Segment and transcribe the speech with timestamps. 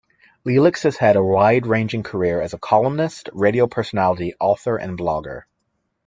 [0.47, 5.43] Lileks has had a wide-ranging career as a columnist, radio personality, author, and blogger.